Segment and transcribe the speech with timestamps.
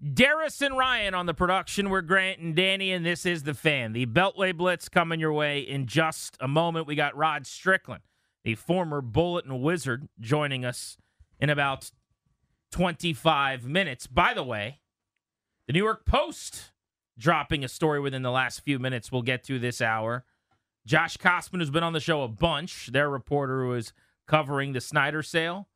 [0.00, 1.90] Darius and Ryan on the production.
[1.90, 3.92] We're Grant and Danny, and this is The Fan.
[3.92, 6.86] The Beltway Blitz coming your way in just a moment.
[6.86, 8.02] We got Rod Strickland,
[8.44, 10.98] the former Bulletin Wizard, joining us
[11.40, 11.90] in about
[12.70, 14.06] 25 minutes.
[14.06, 14.78] By the way,
[15.66, 16.70] the New York Post
[17.18, 20.24] dropping a story within the last few minutes we'll get to this hour.
[20.86, 23.92] Josh Kosman, who's been on the show a bunch, their reporter who is
[24.28, 25.66] covering the Snyder sale,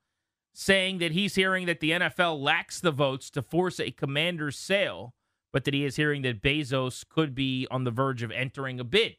[0.53, 5.15] saying that he's hearing that the NFL lacks the votes to force a commander's sale,
[5.53, 8.85] but that he is hearing that Bezos could be on the verge of entering a
[8.85, 9.17] bid.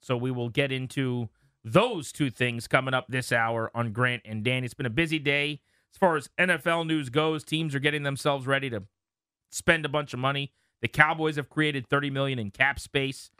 [0.00, 1.28] So we will get into
[1.64, 4.64] those two things coming up this hour on Grant and Dan.
[4.64, 5.60] It's been a busy day
[5.92, 7.44] as far as NFL news goes.
[7.44, 8.84] Teams are getting themselves ready to
[9.50, 10.52] spend a bunch of money.
[10.80, 13.30] The Cowboys have created 30 million in cap space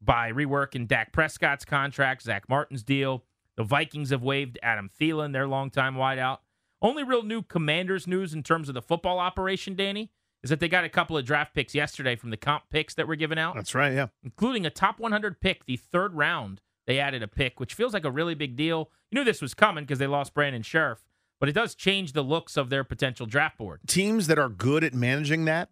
[0.00, 3.24] by reworking Dak Prescott's contract, Zach Martin's deal.
[3.56, 6.38] The Vikings have waived Adam Thielen, their longtime wideout.
[6.80, 10.12] Only real new Commanders news in terms of the football operation, Danny,
[10.42, 13.08] is that they got a couple of draft picks yesterday from the comp picks that
[13.08, 13.56] were given out.
[13.56, 14.08] That's right, yeah.
[14.22, 16.60] Including a top 100 pick, the third round.
[16.86, 18.90] They added a pick, which feels like a really big deal.
[19.10, 20.98] You knew this was coming because they lost Brandon Scherff,
[21.40, 23.80] but it does change the looks of their potential draft board.
[23.86, 25.70] Teams that are good at managing that,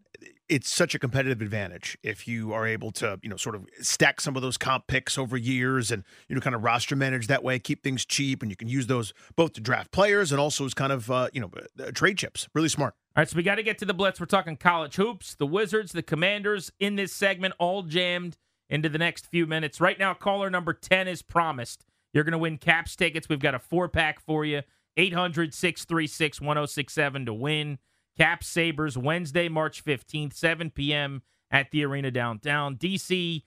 [0.49, 4.21] it's such a competitive advantage if you are able to, you know, sort of stack
[4.21, 7.43] some of those comp picks over years and, you know, kind of roster manage that
[7.43, 10.65] way, keep things cheap, and you can use those both to draft players and also
[10.65, 12.49] as kind of, uh, you know, uh, trade chips.
[12.55, 12.95] Really smart.
[13.17, 14.21] All right, so we got to get to the blitz.
[14.21, 18.37] We're talking college hoops, the Wizards, the Commanders in this segment, all jammed
[18.69, 19.81] into the next few minutes.
[19.81, 21.85] Right now, caller number 10 is promised.
[22.13, 23.29] You're going to win caps tickets.
[23.29, 24.63] We've got a four pack for you
[24.97, 27.79] 800 636 1067 to win.
[28.17, 31.23] Caps Sabres Wednesday, March 15th, 7 p.m.
[31.51, 32.77] at the arena downtown.
[32.77, 33.43] DC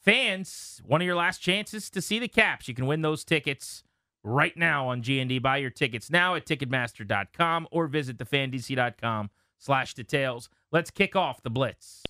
[0.00, 2.68] fans, one of your last chances to see the Caps.
[2.68, 3.84] You can win those tickets
[4.24, 5.42] right now on GND.
[5.42, 10.48] Buy your tickets now at Ticketmaster.com or visit thefandc.com slash details.
[10.72, 12.02] Let's kick off the Blitz.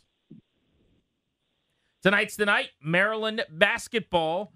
[2.02, 4.52] Tonight's the night, Maryland basketball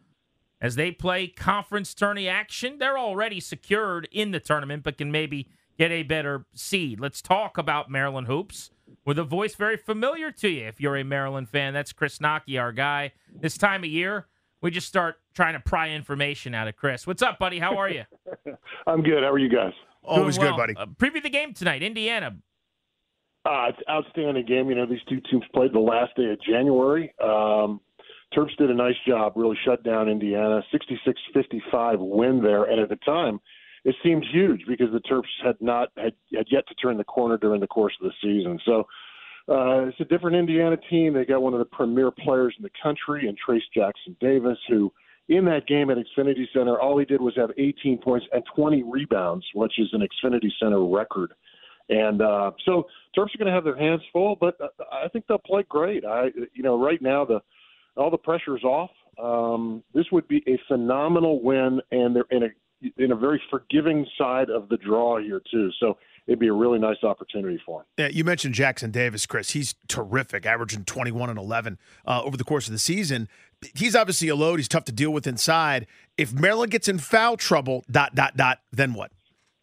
[0.60, 2.78] as they play conference tourney action.
[2.78, 5.48] They're already secured in the tournament, but can maybe
[5.78, 7.00] get a better seed.
[7.00, 8.70] Let's talk about Maryland hoops
[9.04, 11.74] with a voice very familiar to you if you're a Maryland fan.
[11.74, 13.12] That's Chris Knoche, our guy.
[13.40, 14.26] This time of year,
[14.60, 17.06] we just start trying to pry information out of Chris.
[17.06, 17.58] What's up, buddy?
[17.58, 18.04] How are you?
[18.86, 19.22] I'm good.
[19.22, 19.72] How are you guys?
[20.04, 20.74] Always Doing good, buddy.
[20.76, 22.36] Uh, preview the game tonight, Indiana.
[23.44, 24.68] Uh, it's an outstanding game.
[24.68, 27.12] You know, these two teams played the last day of January.
[27.22, 27.80] Um,
[28.34, 30.62] Terps did a nice job, really shut down Indiana.
[30.72, 33.40] 66-55 win there, and at the time,
[33.84, 37.36] it seemed huge because the Terps had not had, had yet to turn the corner
[37.36, 38.58] during the course of the season.
[38.64, 38.80] So
[39.48, 41.14] uh, it's a different Indiana team.
[41.14, 44.92] They got one of the premier players in the country, and Trayce Jackson Davis, who
[45.28, 48.84] in that game at Xfinity Center, all he did was have 18 points and 20
[48.84, 51.32] rebounds, which is an Xfinity Center record.
[51.88, 55.26] And uh, so Terps are going to have their hands full, but uh, I think
[55.26, 56.04] they'll play great.
[56.04, 57.40] I, you know, right now the
[57.96, 58.90] all the pressure's off.
[59.22, 62.48] Um, this would be a phenomenal win, and they're in a
[62.96, 65.70] in a very forgiving side of the draw here too.
[65.78, 67.86] So it'd be a really nice opportunity for him.
[67.98, 69.50] Yeah, you mentioned Jackson Davis, Chris.
[69.50, 73.28] He's terrific, averaging 21 and 11 uh, over the course of the season.
[73.74, 74.58] He's obviously a load.
[74.58, 75.86] He's tough to deal with inside.
[76.16, 79.10] If Maryland gets in foul trouble, dot dot dot, then what?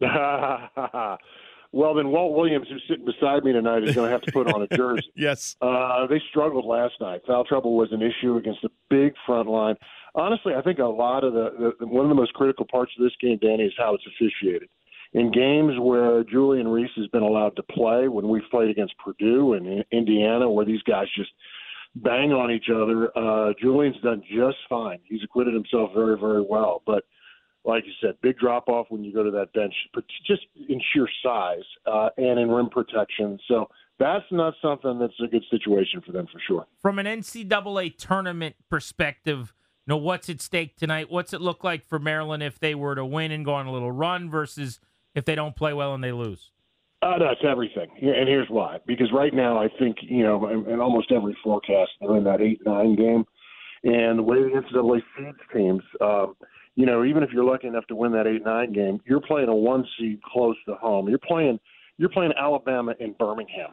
[1.72, 4.46] well, then Walt Williams, who's sitting beside me tonight, is going to have to put
[4.52, 5.12] on a jersey.
[5.14, 5.56] yes.
[5.60, 7.20] Uh, they struggled last night.
[7.26, 9.76] Foul trouble was an issue against a big front line.
[10.14, 13.04] Honestly, I think a lot of the, the one of the most critical parts of
[13.04, 14.68] this game, Danny, is how it's officiated.
[15.12, 19.54] In games where Julian Reese has been allowed to play, when we've played against Purdue
[19.54, 21.30] and Indiana, where these guys just
[21.96, 24.98] bang on each other, uh, Julian's done just fine.
[25.04, 26.82] He's acquitted himself very, very well.
[26.86, 27.04] But
[27.64, 29.74] like you said, big drop off when you go to that bench,
[30.26, 33.38] just in sheer size uh, and in rim protection.
[33.48, 33.68] So
[33.98, 36.66] that's not something that's a good situation for them for sure.
[36.80, 39.52] From an NCAA tournament perspective,
[39.86, 41.10] know what's at stake tonight?
[41.10, 43.72] What's it look like for Maryland if they were to win and go on a
[43.72, 44.80] little run versus
[45.14, 46.50] if they don't play well and they lose?
[47.02, 48.78] Uh, that's everything, and here's why.
[48.86, 52.60] Because right now, I think you know, in, almost every forecast, they're in that eight
[52.66, 53.24] nine game,
[53.84, 56.34] and the way the NCAA feeds teams, um,
[56.76, 59.48] you know, even if you're lucky enough to win that eight nine game, you're playing
[59.48, 61.08] a one seed close to home.
[61.08, 61.58] You're playing
[61.96, 63.70] you're playing Alabama in Birmingham.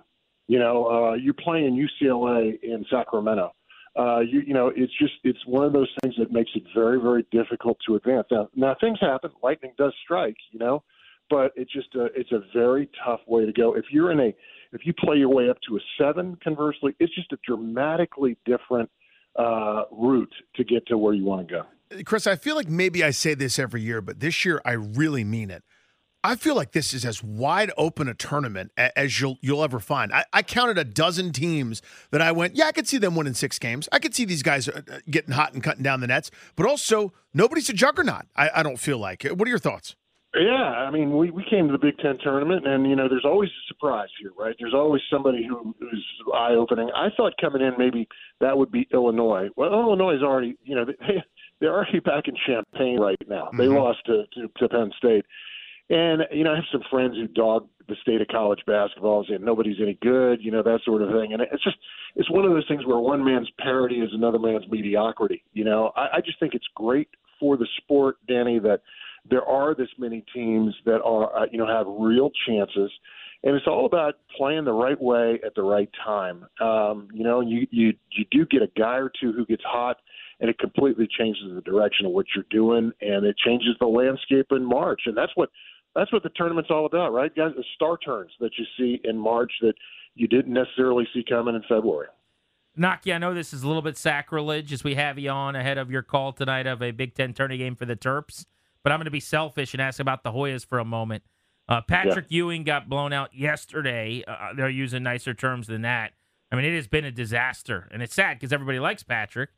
[0.48, 3.51] You know, uh, you're playing UCLA in Sacramento.
[3.97, 6.99] Uh, you, you know, it's just it's one of those things that makes it very
[7.01, 8.27] very difficult to advance.
[8.29, 9.31] Now, now things happen.
[9.41, 10.38] Lightning does strike.
[10.51, 10.83] You know
[11.29, 13.75] but it's just a it's a very tough way to go.
[13.75, 14.33] If you're in a
[14.73, 18.89] if you play your way up to a seven, conversely, it's just a dramatically different
[19.38, 22.03] uh, route to get to where you want to go.
[22.03, 25.23] Chris, I feel like maybe I say this every year, but this year I really
[25.23, 25.63] mean it.
[26.27, 30.12] I feel like this is as wide open a tournament as you'll you'll ever find.
[30.12, 31.81] I, I, counted a dozen teams
[32.12, 33.88] that I went, yeah, I could see them winning six games.
[33.94, 36.65] I could see these guys uh, uh, getting hot and cutting down the nets, but
[36.65, 38.25] also nobody's a juggernaut.
[38.35, 39.24] I, I don't feel like.
[39.24, 39.95] What are your thoughts?
[40.35, 43.25] Yeah, I mean, we we came to the Big Ten tournament, and you know, there's
[43.25, 44.56] always a surprise here, right?
[44.59, 46.89] There's always somebody who who's eye opening.
[46.94, 48.07] I thought coming in maybe
[48.41, 49.47] that would be Illinois.
[49.56, 51.23] Well, Illinois is already, you know, they
[51.62, 53.45] they're already back in Champaign right now.
[53.45, 53.57] Mm-hmm.
[53.57, 55.25] They lost to, to to Penn State,
[55.89, 59.43] and you know, I have some friends who dog the state of college basketball, saying
[59.43, 61.33] nobody's any good, you know, that sort of thing.
[61.33, 61.77] And it's just
[62.15, 65.43] it's one of those things where one man's parody is another man's mediocrity.
[65.53, 68.81] You know, I, I just think it's great for the sport, Danny, that
[69.29, 72.91] there are this many teams that are uh, you know have real chances
[73.43, 77.41] and it's all about playing the right way at the right time um you know
[77.41, 79.97] you you you do get a guy or two who gets hot
[80.39, 84.47] and it completely changes the direction of what you're doing and it changes the landscape
[84.51, 85.49] in march and that's what
[85.97, 89.17] that's what the tournament's all about right guys the star turns that you see in
[89.17, 89.73] march that
[90.15, 92.07] you didn't necessarily see coming in february
[92.77, 95.79] Knoche, I know this is a little bit sacrilege as we have you on ahead
[95.79, 98.45] of your call tonight of a Big Ten tourney game for the Terps
[98.88, 101.23] but I'm going to be selfish and ask about the Hoyas for a moment.
[101.67, 102.38] Uh, Patrick yeah.
[102.38, 104.23] Ewing got blown out yesterday.
[104.25, 106.13] Uh, uh, they're using nicer terms than that.
[106.49, 109.49] I mean, it has been a disaster, and it's sad because everybody likes Patrick,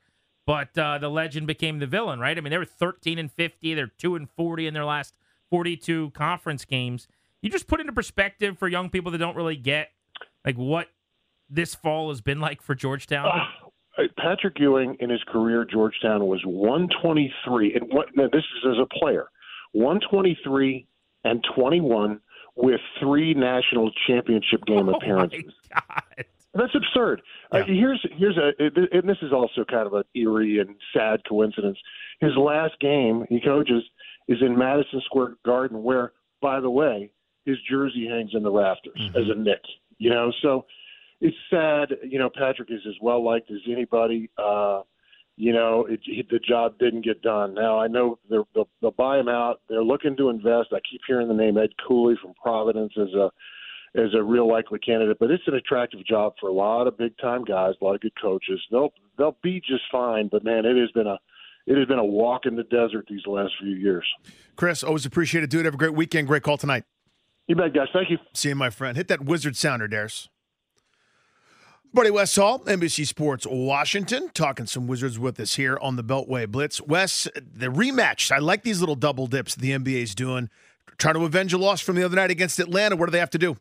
[0.47, 2.35] but uh, the legend became the villain, right?
[2.35, 3.75] I mean, they were 13 and 50.
[3.75, 5.13] They're two and 40 in their last
[5.49, 7.07] 42 conference games.
[7.41, 9.89] You just put into perspective for young people that don't really get
[10.45, 10.87] like what
[11.49, 13.27] this fall has been like for Georgetown.
[13.27, 18.77] Uh, Patrick Ewing in his career Georgetown was 123, and what, now this is as
[18.81, 19.27] a player,
[19.73, 20.87] 123
[21.23, 22.19] and 21
[22.55, 25.53] with three national championship game oh appearances.
[26.53, 27.21] That's absurd.
[27.53, 27.63] Uh, yeah.
[27.63, 28.51] Uh, here's here's a
[28.97, 31.77] and this is also kind of an eerie and sad coincidence.
[32.21, 33.83] His last game he coaches
[34.29, 37.11] is in Madison Square Garden, where, by the way,
[37.45, 39.17] his jersey hangs in the rafters mm-hmm.
[39.17, 39.61] as a Knick.
[39.97, 40.65] You know, so
[41.19, 41.89] it's sad.
[42.07, 44.29] You know, Patrick is as well liked as anybody.
[44.37, 44.83] Uh,
[45.35, 47.53] you know, it, it, the job didn't get done.
[47.53, 49.61] Now I know they're, they'll, they'll buy him out.
[49.67, 50.69] They're looking to invest.
[50.73, 53.31] I keep hearing the name Ed Cooley from Providence as a
[53.95, 57.17] as a real likely candidate, but it's an attractive job for a lot of big
[57.17, 58.61] time guys, a lot of good coaches.
[58.69, 60.27] They'll they'll be just fine.
[60.31, 61.17] But man, it has been a
[61.65, 64.05] it has been a walk in the desert these last few years.
[64.55, 65.65] Chris, always appreciate it, dude.
[65.65, 66.27] Have a great weekend.
[66.27, 66.83] Great call tonight.
[67.47, 67.87] You bet, guys.
[67.93, 68.17] Thank you.
[68.33, 68.95] See you, my friend.
[68.95, 70.29] Hit that wizard sounder, Darius.
[71.91, 76.47] Buddy Wes Hall, NBC Sports Washington, talking some Wizards with us here on the Beltway
[76.47, 76.79] Blitz.
[76.79, 78.31] Wes, the rematch.
[78.31, 80.51] I like these little double dips the NBA's doing.
[80.99, 82.95] Trying to avenge a loss from the other night against Atlanta.
[82.95, 83.57] What do they have to do?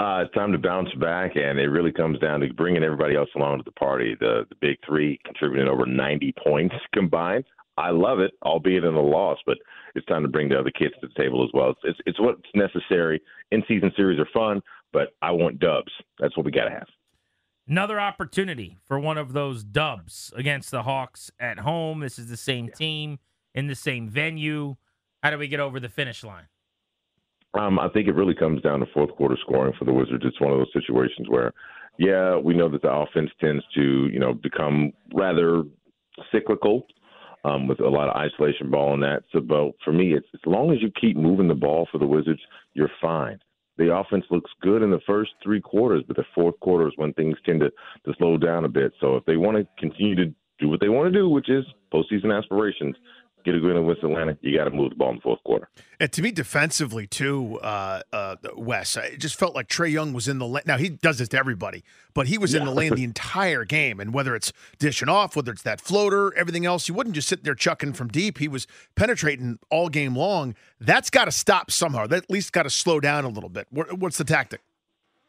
[0.00, 3.28] Uh, it's time to bounce back, and it really comes down to bringing everybody else
[3.36, 4.16] along to the party.
[4.18, 7.44] The the big three contributing over 90 points combined.
[7.76, 9.58] I love it, albeit in a loss, but
[9.94, 11.70] it's time to bring the other kids to the table as well.
[11.70, 13.22] It's it's, it's what's necessary.
[13.52, 15.92] In season series are fun, but I want dubs.
[16.18, 16.88] That's what we got to have.
[17.68, 22.00] Another opportunity for one of those dubs against the Hawks at home.
[22.00, 23.20] This is the same team
[23.54, 24.76] in the same venue.
[25.22, 26.48] How do we get over the finish line?
[27.58, 30.24] Um, I think it really comes down to fourth quarter scoring for the Wizards.
[30.26, 31.52] It's one of those situations where,
[31.98, 35.62] yeah, we know that the offense tends to, you know, become rather
[36.32, 36.86] cyclical
[37.44, 39.22] um, with a lot of isolation ball and that.
[39.32, 42.06] So, but for me, it's as long as you keep moving the ball for the
[42.06, 42.40] Wizards,
[42.74, 43.38] you're fine
[43.76, 47.12] the offense looks good in the first three quarters, but the fourth quarter is when
[47.14, 48.92] things tend to, to slow down a bit.
[49.00, 50.26] So if they want to continue to
[50.60, 52.94] do what they want to do, which is postseason aspirations,
[53.44, 55.68] get a win with Atlanta, you got to move the ball in the fourth quarter.
[56.00, 60.28] And to me, defensively too, uh, uh, Wes, it just felt like Trae Young was
[60.28, 60.64] in the lane.
[60.66, 61.84] Now he does this to everybody,
[62.14, 62.60] but he was yeah.
[62.60, 64.00] in the lane the entire game.
[64.00, 67.44] And whether it's dishing off, whether it's that floater, everything else, he wouldn't just sit
[67.44, 68.38] there chucking from deep.
[68.38, 70.54] He was penetrating all game long.
[70.80, 72.06] That's got to stop somehow.
[72.06, 73.68] That at least got to slow down a little bit.
[73.70, 74.60] What's the tactic?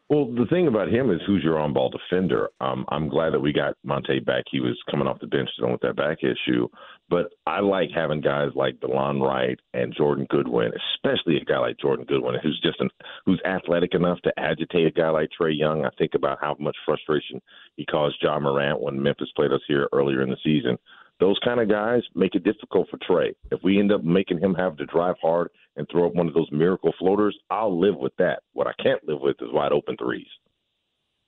[0.08, 2.50] Well, the thing about him is who's your on-ball defender.
[2.62, 4.44] Um, I'm glad that we got Monte back.
[4.52, 6.68] He was coming off the bench dealing with that back issue.
[7.08, 11.78] But I like having guys like DeLon Wright and Jordan Goodwin, especially a guy like
[11.80, 12.90] Jordan Goodwin, who's just an,
[13.26, 15.86] who's athletic enough to agitate a guy like Trae Young.
[15.86, 17.42] I think about how much frustration
[17.78, 20.78] he caused Ja Morant when Memphis played us here earlier in the season.
[21.20, 23.36] Those kind of guys make it difficult for Trae.
[23.52, 26.34] If we end up making him have to drive hard and throw up one of
[26.34, 28.42] those miracle floaters, I'll live with that.
[28.54, 30.28] What I can't live with is wide open threes.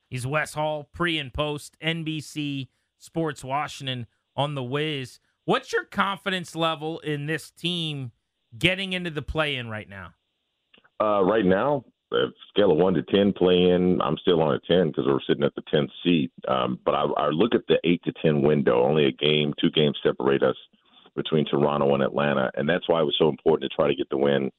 [0.09, 5.19] He's Wes Hall, pre and post NBC Sports Washington on the Wiz.
[5.47, 8.11] What's your confidence level in this team
[8.59, 10.09] getting into the play in right now?
[11.01, 11.85] Uh, right now,
[12.49, 15.45] scale of one to ten play in, I'm still on a ten because we're sitting
[15.45, 16.33] at the tenth seat.
[16.49, 18.83] Um, but I, I look at the eight to ten window.
[18.83, 20.57] Only a game, two games separate us
[21.15, 24.09] between Toronto and Atlanta, and that's why it was so important to try to get
[24.09, 24.51] the win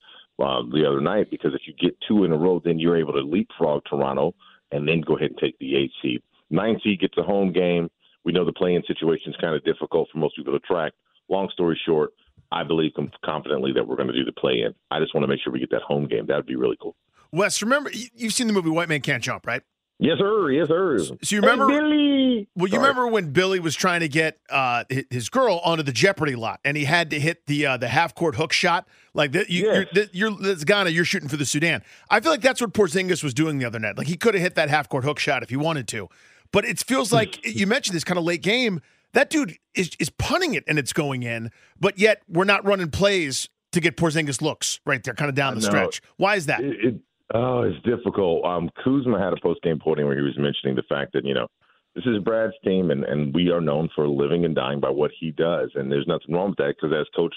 [0.43, 1.31] uh, the other night.
[1.31, 4.35] Because if you get two in a row, then you're able to leapfrog Toronto
[4.73, 6.23] and then go ahead and take the eight seed.
[6.49, 7.91] Nine seed gets a home game.
[8.29, 10.93] We know the playing situation is kind of difficult for most people to track.
[11.31, 12.11] Long story short,
[12.53, 12.93] I believe
[13.25, 14.75] confidently that we're going to do the play in.
[14.91, 16.27] I just want to make sure we get that home game.
[16.27, 16.95] That would be really cool.
[17.33, 19.63] Wes, remember you've seen the movie White Man Can't Jump, right?
[19.99, 20.51] Yes, sir.
[20.51, 20.99] Yes, sir.
[20.99, 22.49] So you remember hey, Billy?
[22.55, 22.83] Well, you Sorry.
[22.83, 26.77] remember when Billy was trying to get uh, his girl onto the Jeopardy lot, and
[26.77, 29.49] he had to hit the uh, the half court hook shot like that.
[29.49, 29.87] You, yes.
[29.93, 30.91] You're, you're that's Ghana.
[30.91, 31.83] You're shooting for the Sudan.
[32.11, 33.97] I feel like that's what Porzingis was doing the other night.
[33.97, 36.11] Like he could have hit that half court hook shot if he wanted to,
[36.53, 38.81] but it feels like you mentioned this kind of late game.
[39.15, 41.51] That dude is is punting it and it's going in,
[41.81, 45.55] but yet we're not running plays to get Porzingis looks right there, kind of down
[45.55, 46.03] the stretch.
[46.17, 46.61] Why is that?
[46.61, 46.95] It, it,
[47.35, 48.45] Oh, it's difficult.
[48.45, 51.35] Um, Kuzma had a post game podium where he was mentioning the fact that you
[51.35, 51.47] know
[51.95, 55.11] this is Brad's team, and and we are known for living and dying by what
[55.19, 57.35] he does, and there's nothing wrong with that because as Coach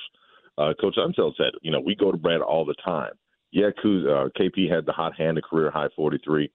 [0.58, 3.12] uh, Coach Unseld said, you know we go to Brad all the time.
[3.52, 6.50] Yeah, Kuz, uh, KP had the hot hand, a career high 43,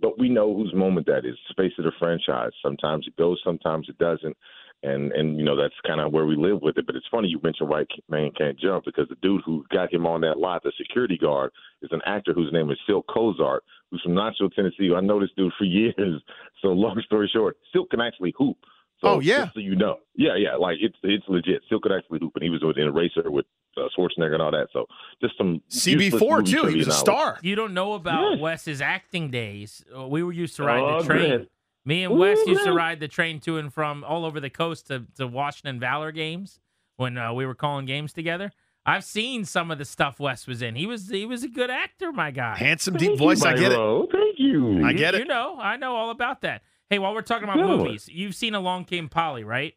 [0.00, 1.36] but we know whose moment that is.
[1.56, 2.52] Face of the franchise.
[2.62, 4.36] Sometimes it goes, sometimes it doesn't
[4.82, 6.86] and and you know that's kind of where we live with it.
[6.86, 10.06] But it's funny you mentioned White Man Can't Jump because the dude who got him
[10.06, 11.52] on that lot, the security guard,
[11.82, 14.90] is an actor whose name is Silk Cozart, who's from Knoxville, Tennessee.
[14.96, 16.22] I know this dude for years.
[16.62, 18.56] So long story short, Silk can actually hoop.
[19.00, 21.62] So, oh yeah, so you know, yeah, yeah, like it's it's legit.
[21.68, 24.68] Silk could actually hoop, and he was in Eraser with uh, Schwarzenegger and all that.
[24.72, 24.86] So
[25.22, 26.66] just some CB4 too.
[26.66, 27.38] He was a star.
[27.42, 28.42] You don't know about yeah.
[28.42, 29.82] Wes's acting days.
[29.96, 31.30] Uh, we were used to ride oh, the train.
[31.30, 31.46] Man.
[31.86, 34.88] Me and Wes used to ride the train to and from all over the coast
[34.88, 36.60] to, to Washington Valor games
[36.96, 38.52] when uh, we were calling games together.
[38.84, 40.74] I've seen some of the stuff Wes was in.
[40.74, 42.56] He was he was a good actor, my guy.
[42.56, 43.42] Handsome, deep voice.
[43.42, 44.08] I get it.
[44.12, 44.84] Thank you.
[44.84, 45.22] I get you, it.
[45.22, 46.62] You know, I know all about that.
[46.90, 47.78] Hey, while we're talking about Good.
[47.78, 49.74] movies, you've seen Along Came Polly, right?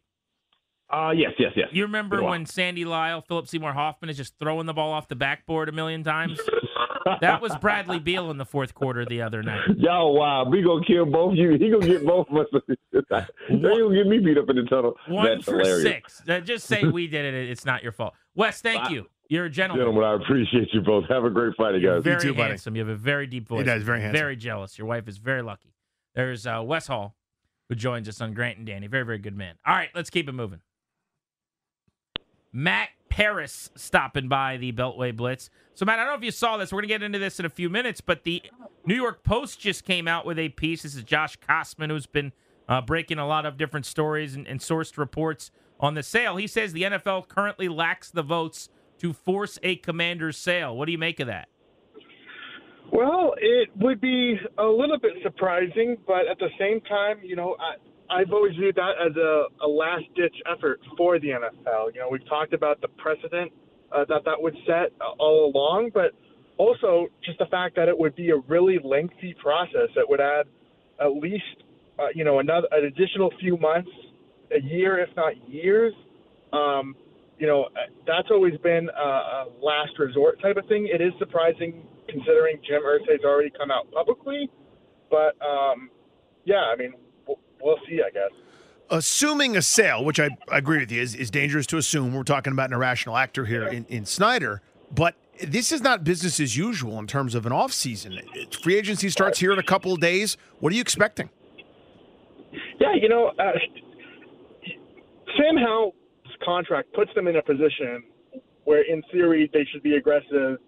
[0.90, 1.68] Uh, yes, yes, yes.
[1.72, 5.14] You remember when Sandy Lyle, Philip Seymour Hoffman is just throwing the ball off the
[5.14, 6.40] backboard a million times?
[7.20, 9.60] that was Bradley Beal in the fourth quarter the other night.
[9.76, 11.52] Yo, wow, we gonna kill both you.
[11.52, 12.46] He gonna get both of us.
[12.92, 13.00] they
[13.48, 14.94] gonna get me beat up in the tunnel.
[15.08, 15.82] One That's for hilarious.
[15.82, 16.22] six.
[16.28, 17.48] Uh, just say we did it.
[17.48, 18.14] It's not your fault.
[18.34, 19.06] Wes, thank you.
[19.28, 19.86] You're a gentleman.
[19.86, 21.08] Gentlemen, I appreciate you both.
[21.08, 21.96] Have a great Friday, guys.
[21.96, 22.76] you very too, handsome.
[22.76, 23.60] You have a very deep voice.
[23.60, 24.18] He does, very handsome.
[24.18, 24.76] Very jealous.
[24.76, 25.73] Your wife is very lucky.
[26.14, 27.14] There's uh, Wes Hall,
[27.68, 28.86] who joins us on Grant and Danny.
[28.86, 29.56] Very, very good man.
[29.66, 30.60] All right, let's keep it moving.
[32.52, 35.50] Matt Paras stopping by the Beltway Blitz.
[35.74, 36.72] So, Matt, I don't know if you saw this.
[36.72, 38.42] We're going to get into this in a few minutes, but the
[38.86, 40.82] New York Post just came out with a piece.
[40.82, 42.32] This is Josh Kosman, who's been
[42.68, 46.36] uh, breaking a lot of different stories and, and sourced reports on the sale.
[46.36, 48.68] He says the NFL currently lacks the votes
[48.98, 50.76] to force a commander's sale.
[50.76, 51.48] What do you make of that?
[52.92, 57.56] Well, it would be a little bit surprising, but at the same time, you know,
[57.58, 61.94] I, I've always viewed that as a, a last ditch effort for the NFL.
[61.94, 63.52] You know, we've talked about the precedent
[63.92, 66.12] uh, that that would set all along, but
[66.56, 69.88] also just the fact that it would be a really lengthy process.
[69.96, 70.46] It would add
[71.00, 71.64] at least,
[71.98, 73.90] uh, you know, another an additional few months,
[74.54, 75.94] a year, if not years.
[76.52, 76.94] Um,
[77.38, 77.68] you know,
[78.06, 80.88] that's always been a, a last resort type of thing.
[80.92, 84.50] It is surprising considering Jim Irsay's already come out publicly,
[85.10, 85.90] but um,
[86.44, 86.94] yeah, I mean,
[87.60, 88.30] we'll see, I guess.
[88.90, 92.14] Assuming a sale, which I, I agree with you, is, is dangerous to assume.
[92.14, 94.60] We're talking about an irrational actor here in, in Snyder,
[94.94, 98.20] but this is not business as usual in terms of an off season.
[98.62, 100.36] Free agency starts here in a couple of days.
[100.60, 101.30] What are you expecting?
[102.78, 103.52] Yeah, you know, uh,
[105.36, 105.94] Sam Howell's
[106.44, 108.04] contract puts them in a position
[108.64, 110.58] where, in theory, they should be aggressive.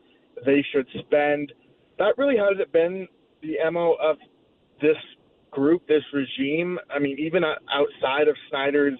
[0.44, 1.52] They should spend.
[1.98, 3.08] That really hasn't been
[3.42, 4.16] the mo of
[4.80, 4.96] this
[5.50, 8.98] group, this regime, I mean, even outside of Snyder's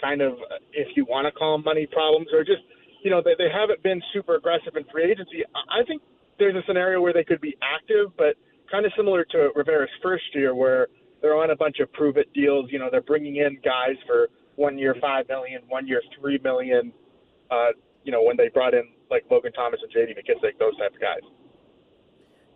[0.00, 0.34] kind of,
[0.72, 2.62] if you want to call them money problems, or just,
[3.02, 5.42] you know, they, they haven't been super aggressive in free agency.
[5.54, 6.00] I think
[6.38, 8.36] there's a scenario where they could be active, but
[8.70, 10.86] kind of similar to Rivera's first year, where
[11.20, 12.66] they're on a bunch of prove it deals.
[12.70, 16.92] You know, they're bringing in guys for one year five million, one year three million.
[17.50, 17.70] Uh,
[18.04, 20.14] you know, when they brought in like Logan Thomas and J.D.
[20.14, 21.20] McKissic, those type of guys.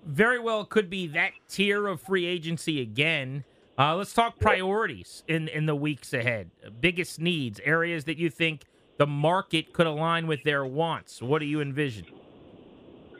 [0.05, 3.45] Very well, could be that tier of free agency again.
[3.79, 6.51] Uh, let's talk priorities in in the weeks ahead.
[6.81, 8.65] Biggest needs, areas that you think
[8.99, 11.21] the market could align with their wants.
[11.21, 12.07] What do you envision?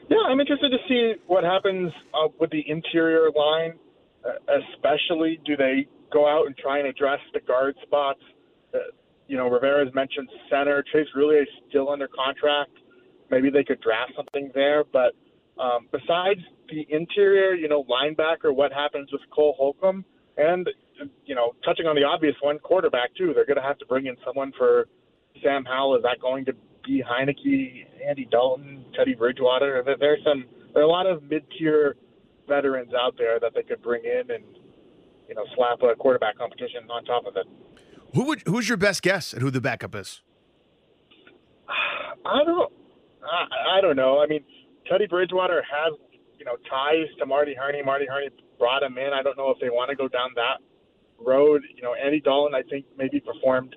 [0.09, 3.73] Yeah, I'm interested to see what happens uh, with the interior line.
[4.23, 8.21] Uh, especially, do they go out and try and address the guard spots?
[8.73, 8.79] Uh,
[9.27, 10.83] you know, Rivera's mentioned center.
[10.93, 12.71] Chase Roullier is still under contract.
[13.31, 14.83] Maybe they could draft something there.
[14.83, 15.13] But
[15.61, 20.05] um, besides the interior, you know, linebacker, what happens with Cole Holcomb?
[20.37, 20.69] And,
[21.25, 23.33] you know, touching on the obvious one, quarterback, too.
[23.33, 24.87] They're going to have to bring in someone for
[25.41, 25.95] Sam Howell.
[25.95, 26.53] Is that going to
[26.85, 29.83] be Heinicke, Andy Dalton, Teddy Bridgewater?
[29.97, 31.95] There's some, there are a lot of mid-tier
[32.47, 34.43] veterans out there that they could bring in and,
[35.29, 37.47] you know, slap a quarterback competition on top of it.
[38.13, 40.21] Who would who's your best guess at who the backup is?
[41.67, 42.71] I don't.
[43.25, 44.19] I, I don't know.
[44.21, 44.43] I mean,
[44.89, 45.93] Teddy Bridgewater has
[46.37, 47.81] you know ties to Marty Hurney.
[47.83, 48.29] Marty Hurney
[48.59, 49.11] brought him in.
[49.13, 50.59] I don't know if they want to go down that
[51.19, 51.61] road.
[51.75, 53.75] You know, Andy Dalton I think maybe performed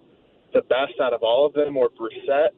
[0.55, 2.51] the best out of all of them, or Brissett.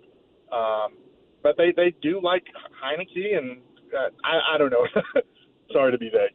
[0.53, 0.95] Um,
[1.43, 2.45] but they they do like
[2.83, 3.59] Heinicke, and
[3.97, 4.87] uh, I I don't know.
[5.73, 6.33] Sorry to be vague.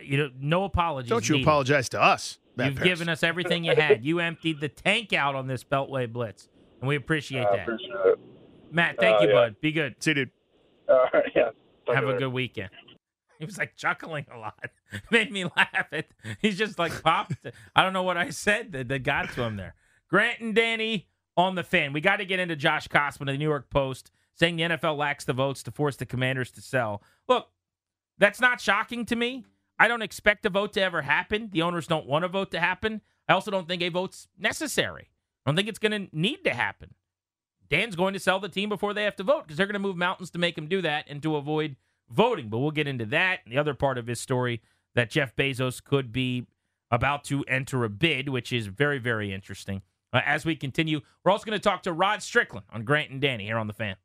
[0.00, 1.08] You know, no apologies.
[1.10, 1.48] Don't you needed.
[1.48, 2.38] apologize to us?
[2.54, 2.88] Matt You've Paras.
[2.88, 4.04] given us everything you had.
[4.04, 6.48] You emptied the tank out on this Beltway Blitz,
[6.80, 7.62] and we appreciate I that.
[7.62, 8.18] appreciate it.
[8.72, 9.34] Matt, thank Uh, you, yeah.
[9.34, 9.56] bud.
[9.60, 9.96] Be good.
[10.00, 10.30] See, you, dude.
[10.88, 11.50] All right, yeah.
[11.86, 12.18] Talk Have you a later.
[12.20, 12.70] good weekend.
[13.38, 14.54] He was like chuckling a lot.
[15.10, 15.92] Made me laugh.
[15.92, 16.08] It,
[16.40, 17.34] he's just like popped.
[17.74, 19.74] I don't know what I said that, that got to him there.
[20.08, 21.92] Grant and Danny on the fan.
[21.92, 24.96] We got to get into Josh Kosman of the New York Post saying the NFL
[24.96, 27.02] lacks the votes to force the commanders to sell.
[27.26, 27.48] Look,
[28.16, 29.44] that's not shocking to me.
[29.76, 31.48] I don't expect a vote to ever happen.
[31.52, 33.00] The owners don't want a vote to happen.
[33.28, 35.10] I also don't think a vote's necessary.
[35.44, 36.94] I don't think it's going to need to happen.
[37.72, 39.78] Dan's going to sell the team before they have to vote because they're going to
[39.78, 41.76] move mountains to make him do that and to avoid
[42.10, 42.50] voting.
[42.50, 44.60] But we'll get into that and the other part of his story
[44.94, 46.46] that Jeff Bezos could be
[46.90, 49.80] about to enter a bid, which is very, very interesting.
[50.12, 53.22] Uh, as we continue, we're also going to talk to Rod Strickland on Grant and
[53.22, 53.96] Danny here on the fan.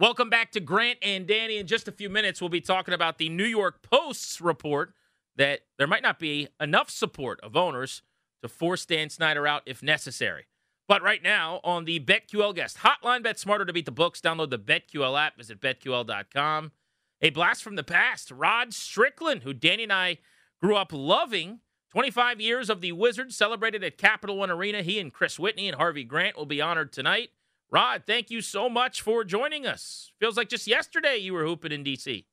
[0.00, 1.56] Welcome back to Grant and Danny.
[1.58, 4.94] In just a few minutes, we'll be talking about the New York Post's report
[5.34, 8.02] that there might not be enough support of owners
[8.40, 10.44] to force Dan Snyder out if necessary.
[10.86, 14.20] But right now, on the BetQL guest hotline, bet smarter to beat the books.
[14.20, 15.36] Download the BetQL app.
[15.36, 16.70] Visit betql.com.
[17.20, 20.18] A blast from the past, Rod Strickland, who Danny and I
[20.60, 21.58] grew up loving.
[21.90, 24.82] 25 years of the Wizards celebrated at Capital One Arena.
[24.82, 27.30] He and Chris Whitney and Harvey Grant will be honored tonight.
[27.70, 30.12] Rod, thank you so much for joining us.
[30.18, 32.24] Feels like just yesterday you were hooping in D.C.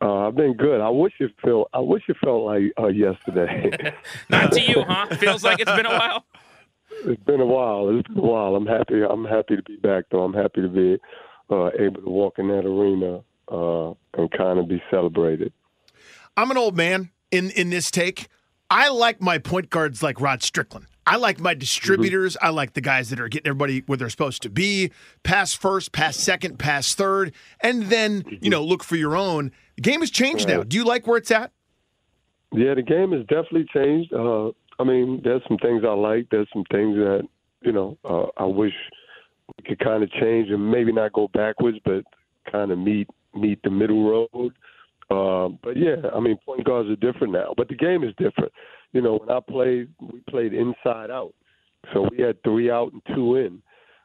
[0.00, 0.80] Uh, I've been good.
[0.80, 1.68] I wish it felt.
[1.72, 3.94] I wish it felt like uh, yesterday.
[4.28, 5.06] Not to you, huh?
[5.16, 6.24] Feels like it's been a while.
[7.06, 7.88] it's been a while.
[7.88, 8.54] It's been a while.
[8.54, 9.02] I'm happy.
[9.02, 10.22] I'm happy to be back, though.
[10.22, 10.98] I'm happy to be
[11.50, 15.52] uh, able to walk in that arena uh, and kind of be celebrated.
[16.36, 18.28] I'm an old man in in this take.
[18.70, 20.86] I like my point guards like Rod Strickland.
[21.06, 22.36] I like my distributors.
[22.40, 24.90] I like the guys that are getting everybody where they're supposed to be.
[25.22, 29.52] Pass first, pass second, pass third, and then you know look for your own.
[29.76, 30.62] The game has changed now.
[30.62, 31.52] Do you like where it's at?
[32.52, 34.12] Yeah, the game has definitely changed.
[34.12, 36.28] Uh, I mean, there's some things I like.
[36.30, 37.22] There's some things that
[37.62, 38.74] you know uh, I wish
[39.58, 42.04] we could kind of change and maybe not go backwards, but
[42.50, 44.52] kind of meet meet the middle road.
[45.10, 48.52] Uh, but yeah, I mean, point guards are different now, but the game is different.
[48.92, 51.34] You know, when I played, we played inside out,
[51.92, 53.60] so we had three out and two in,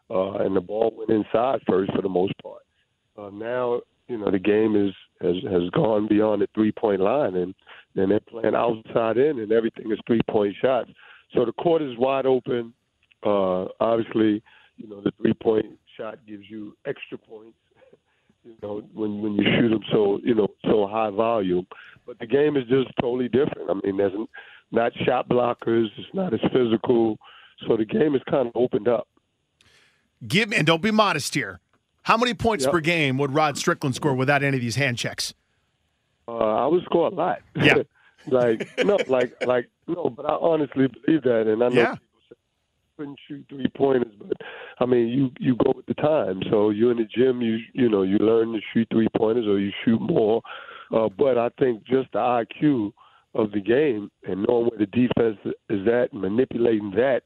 [0.09, 2.63] uh, and the ball went inside first for the most part.
[3.17, 7.35] Uh, now, you know, the game is has has gone beyond the three point line,
[7.35, 7.53] and
[7.95, 10.89] and they're playing outside in, and everything is three point shots.
[11.33, 12.73] So the court is wide open.
[13.23, 14.41] Uh, obviously,
[14.77, 17.57] you know the three point shot gives you extra points.
[18.49, 21.67] You know when when you shoot them so you know so high volume,
[22.05, 23.69] but the game is just totally different.
[23.69, 24.13] I mean, there's
[24.71, 25.85] not shot blockers.
[25.97, 27.17] It's not as physical.
[27.67, 29.07] So the game is kind of opened up.
[30.27, 31.59] Give me and don't be modest here.
[32.03, 32.71] How many points Yep.
[32.73, 35.33] per game would Rod Strickland score without any of these hand checks?
[36.27, 37.41] Uh, I would score a lot.
[37.55, 37.83] Yeah.
[38.27, 41.91] like no, like like no, but I honestly believe that, and I know Yeah.
[41.95, 42.35] people say
[42.97, 44.31] couldn't shoot three pointers, but
[44.79, 46.41] I mean you you go with the time.
[46.49, 49.59] So you're in the gym, you you know you learn to shoot three pointers or
[49.59, 50.41] you shoot more.
[50.91, 52.91] Uh, but I think just the IQ
[53.35, 55.37] of the game and knowing where the defense
[55.69, 57.21] is at, manipulating that,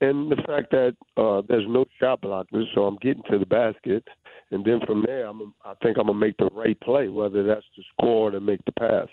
[0.00, 4.04] and the fact that uh, there's no shot blockers, so I'm getting to the basket,
[4.50, 7.64] and then from there, I'm, I think I'm gonna make the right play, whether that's
[7.76, 9.08] to score or to make the pass.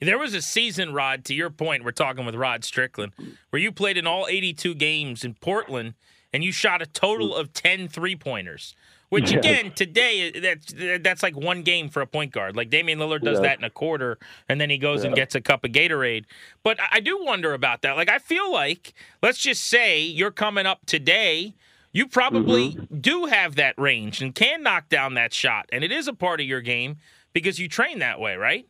[0.00, 3.12] There was a season, Rod, to your point, we're talking with Rod Strickland,
[3.50, 5.94] where you played in all 82 games in Portland
[6.36, 8.74] and you shot a total of 10 three pointers.
[9.08, 9.38] Which Yeah.
[9.38, 12.56] again, today that's that's like one game for a point guard.
[12.56, 13.42] Like Damian Lillard does Yeah.
[13.48, 14.18] that in a quarter,
[14.48, 16.24] and then he goes and gets a cup of Gatorade.
[16.64, 17.96] But I- I do wonder about that.
[17.96, 21.54] Like I feel like, let's just say you're coming up today,
[21.92, 22.98] you probably Mm-hmm.
[23.00, 26.40] do have that range and can knock down that shot, and it is a part
[26.40, 26.96] of your game
[27.32, 28.66] because you train that way, right?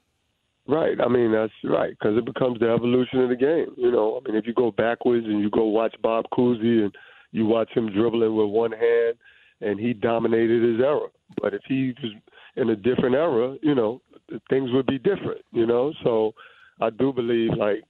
[0.68, 1.00] Right.
[1.00, 3.72] I mean, that's right because it becomes the evolution of the game.
[3.78, 6.94] You know, I mean, if you go backwards and you go watch Bob Cousy and
[7.36, 9.16] you watch him dribbling with one hand,
[9.60, 11.08] and he dominated his era.
[11.40, 12.12] But if he was
[12.56, 14.00] in a different era, you know,
[14.48, 15.42] things would be different.
[15.52, 16.32] You know, so
[16.80, 17.82] I do believe like.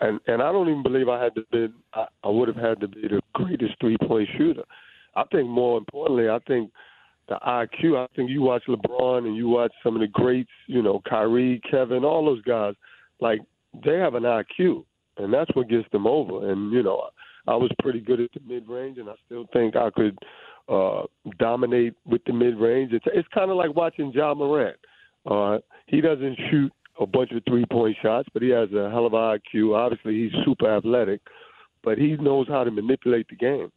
[0.00, 2.78] And and I don't even believe I had to be I, I would have had
[2.82, 4.62] to be the greatest three point shooter.
[5.16, 6.70] I think more importantly, I think
[7.28, 7.98] the IQ.
[7.98, 11.60] I think you watch LeBron and you watch some of the greats, you know, Kyrie,
[11.68, 12.74] Kevin, all those guys,
[13.20, 13.40] like
[13.84, 14.84] they have an IQ,
[15.16, 16.48] and that's what gets them over.
[16.48, 17.08] And you know,
[17.46, 20.16] I was pretty good at the mid range, and I still think I could
[20.68, 21.02] uh,
[21.38, 22.92] dominate with the mid range.
[22.92, 24.76] It's it's kind of like watching Ja Morant.
[25.26, 29.06] Uh, he doesn't shoot a bunch of three point shots, but he has a hell
[29.06, 29.74] of an IQ.
[29.74, 31.20] Obviously, he's super athletic,
[31.82, 33.70] but he knows how to manipulate the game.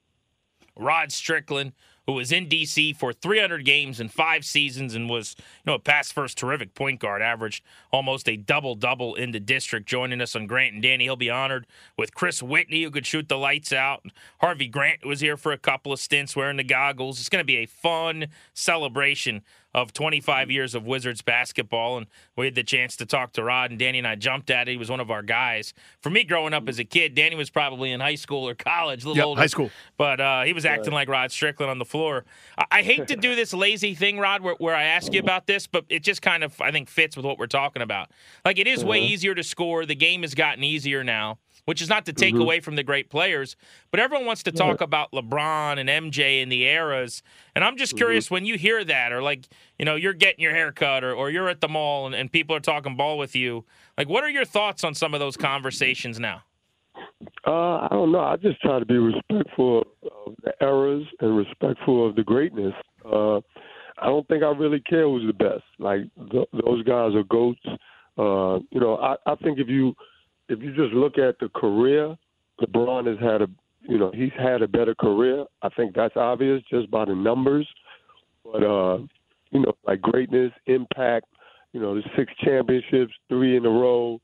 [0.78, 1.74] Rod Strickland,
[2.06, 5.80] who was in DC for 300 games in five seasons and was, you know, a
[5.80, 9.88] pass first terrific point guard, averaged almost a double double in the district.
[9.88, 11.66] Joining us on Grant and Danny, he'll be honored
[11.98, 14.06] with Chris Whitney, who could shoot the lights out.
[14.40, 17.20] Harvey Grant was here for a couple of stints wearing the goggles.
[17.20, 19.42] It's going to be a fun celebration
[19.76, 21.98] of 25 years of Wizards basketball.
[21.98, 22.08] And
[22.38, 24.72] we had the chance to talk to Rod, and Danny and I jumped at it.
[24.72, 25.74] He was one of our guys.
[26.02, 29.04] For me, growing up as a kid, Danny was probably in high school or college,
[29.04, 29.42] a little Yep, older.
[29.42, 29.70] high school.
[29.98, 32.24] But uh, he was acting like Rod Strickland on the floor.
[32.58, 35.46] I, I hate to do this lazy thing, Rod, where, where I ask you about
[35.46, 38.10] this, but it just kind of, I think, fits with what we're talking about.
[38.46, 39.86] Like, it is way easier to score.
[39.86, 43.10] The game has gotten easier now, which is not to take away from the great
[43.10, 43.56] players,
[43.92, 47.24] but everyone wants to talk about LeBron and MJ and the eras.
[47.56, 49.48] And I'm just curious when you hear that, or like,
[49.80, 52.32] you know, you're getting your hair cut, or, or you're at the mall and, and
[52.32, 53.66] people are talking ball with you.
[53.98, 56.44] Like, what are your thoughts on some of those conversations now?
[57.48, 58.20] Uh, I don't know.
[58.20, 62.74] I just try to be respectful of the eras and respectful of the greatness.
[63.06, 63.38] Uh,
[63.98, 65.64] I don't think I really care who's the best.
[65.80, 67.62] Like th- those guys are goats.
[68.18, 69.94] Uh, you know, I, I think if you
[70.50, 72.16] if you just look at the career,
[72.62, 73.48] LeBron has had a
[73.82, 75.46] you know he's had a better career.
[75.62, 77.68] I think that's obvious just by the numbers.
[78.44, 78.98] But uh,
[79.52, 81.28] you know, like greatness, impact.
[81.74, 84.22] You know, the six championships, three in a row,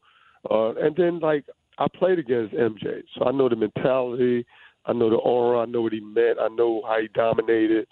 [0.50, 1.44] uh, and then like
[1.78, 4.46] I played against MJ, so I know the mentality,
[4.86, 7.88] I know the aura, I know what he meant, I know how he dominated.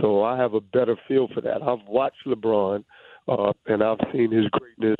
[0.00, 1.62] So I have a better feel for that.
[1.62, 2.84] I've watched LeBron,
[3.28, 4.96] uh, and I've seen his greatness.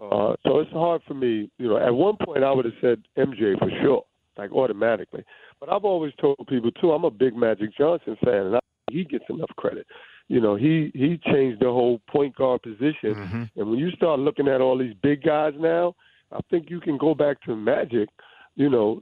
[0.00, 1.50] Uh, so it's hard for me.
[1.58, 4.04] You know, at one point I would have said MJ for sure,
[4.36, 5.24] like automatically.
[5.60, 6.92] But I've always told people too.
[6.92, 9.86] I'm a big Magic Johnson fan, and I, he gets enough credit.
[10.28, 13.50] You know, he he changed the whole point guard position.
[13.56, 15.94] And when you start looking at all these big guys now,
[16.30, 18.08] I think you can go back to Magic.
[18.54, 19.00] You know,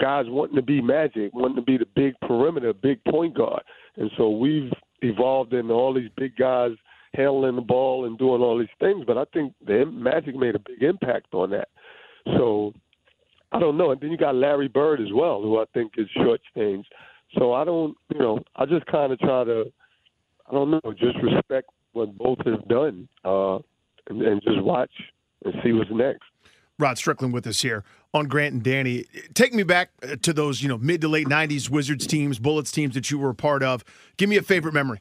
[0.00, 3.62] guys wanting to be Magic, wanting to be the big perimeter, big point guard,
[3.96, 6.72] and so we've evolved into all these big guys
[7.14, 9.04] handling the ball and doing all these things.
[9.06, 11.68] But I think the Magic made a big impact on that.
[12.36, 12.72] So
[13.52, 13.90] I don't know.
[13.90, 16.86] And then you got Larry Bird as well, who I think is shortchanged.
[17.38, 19.64] So I don't, you know, I just kind of try to,
[20.48, 23.56] I don't know, just respect what both have done, uh,
[24.08, 24.90] and, and just watch
[25.44, 26.22] and see what's next.
[26.78, 29.04] Rod Strickland with us here on Grant and Danny.
[29.34, 32.70] Take me back uh, to those, you know, mid to late '90s Wizards teams, Bullets
[32.70, 33.84] teams that you were a part of.
[34.16, 35.00] Give me a favorite memory.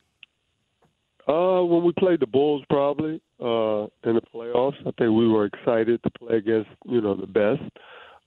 [1.27, 5.45] Uh, when we played the Bulls, probably uh, in the playoffs, I think we were
[5.45, 7.69] excited to play against you know the best.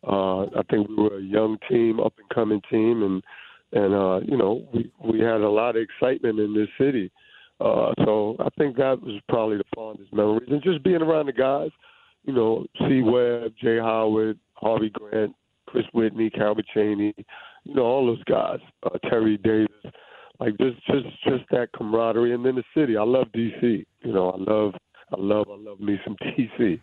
[0.07, 3.23] Uh, I think we were a young team, up and coming team, and
[3.73, 7.11] and uh, you know we we had a lot of excitement in this city.
[7.59, 11.33] Uh, so I think that was probably the fondest memories, and just being around the
[11.33, 11.71] guys.
[12.25, 13.01] You know, C.
[13.01, 15.35] Webb, Juwan Howard, Harvey Grant,
[15.67, 17.15] Chris Whitney, Calbert Cheaney.
[17.65, 18.59] You know, all those guys.
[18.83, 19.95] Uh, Terry Davis
[20.41, 24.31] like just just just that camaraderie and then the city i love dc you know
[24.31, 24.75] i love
[25.13, 26.81] i love i love me some dc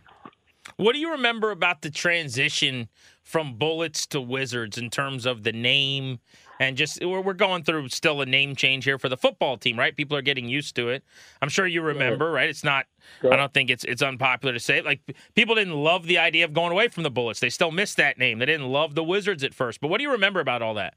[0.77, 2.89] What do you remember about the transition
[3.23, 6.19] from Bullets to Wizards in terms of the name
[6.59, 9.77] and just we're, we're going through still a name change here for the football team,
[9.77, 9.95] right?
[9.95, 11.03] People are getting used to it.
[11.41, 12.49] I'm sure you remember, right?
[12.49, 12.85] It's not.
[13.23, 14.85] I don't think it's it's unpopular to say it.
[14.85, 15.01] Like
[15.35, 17.39] people didn't love the idea of going away from the Bullets.
[17.39, 18.39] They still miss that name.
[18.39, 19.81] They didn't love the Wizards at first.
[19.81, 20.95] But what do you remember about all that?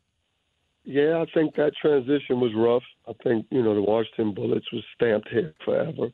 [0.85, 2.83] Yeah, I think that transition was rough.
[3.09, 6.09] I think you know the Washington Bullets was stamped here forever.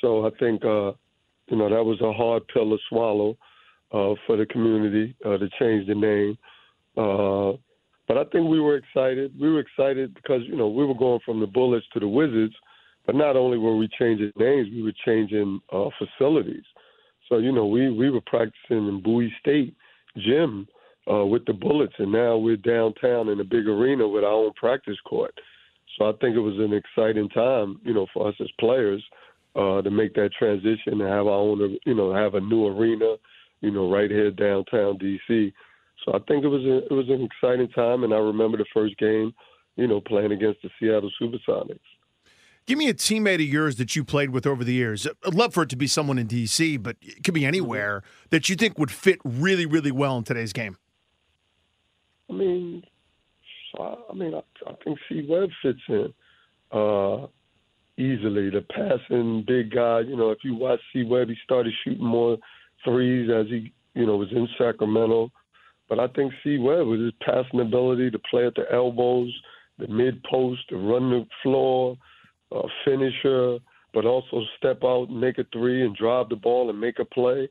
[0.00, 0.92] So I think uh,
[1.48, 3.36] you know that was a hard pill to swallow
[3.92, 6.38] uh, for the community uh, to change the name.
[6.96, 7.58] Uh,
[8.08, 9.38] but I think we were excited.
[9.38, 12.54] We were excited because you know we were going from the Bullets to the Wizards,
[13.04, 16.64] but not only were we changing names, we were changing uh, facilities.
[17.28, 19.74] So you know we we were practicing in Bowie State
[20.16, 20.66] gym
[21.10, 24.52] uh, with the Bullets, and now we're downtown in a big arena with our own
[24.54, 25.34] practice court.
[25.96, 29.02] So I think it was an exciting time, you know, for us as players
[29.54, 33.16] uh, to make that transition and have our own, you know, have a new arena,
[33.60, 35.52] you know, right here downtown DC.
[36.04, 38.66] So I think it was a, it was an exciting time, and I remember the
[38.74, 39.32] first game,
[39.76, 41.78] you know, playing against the Seattle SuperSonics.
[42.66, 45.06] Give me a teammate of yours that you played with over the years.
[45.24, 48.48] I'd love for it to be someone in DC, but it could be anywhere that
[48.48, 50.76] you think would fit really, really well in today's game.
[52.28, 52.82] I mean,
[53.78, 56.12] I mean, I, I think C Webb fits in
[56.72, 57.26] uh,
[57.98, 58.50] easily.
[58.50, 60.00] The passing big guy.
[60.00, 62.38] You know, if you watch C Webb, he started shooting more
[62.84, 65.30] threes as he, you know, was in Sacramento.
[65.88, 69.32] But I think C Webb with his passing ability to play at the elbows,
[69.78, 71.96] the mid post, to run the floor,
[72.52, 73.58] uh, finisher,
[73.94, 77.04] but also step out and make a three and drive the ball and make a
[77.04, 77.48] play.